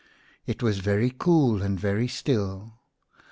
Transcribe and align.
It 0.47 0.63
was 0.63 0.79
very 0.79 1.11
cool 1.15 1.61
and 1.61 1.79
very 1.79 2.07
still. 2.07 2.73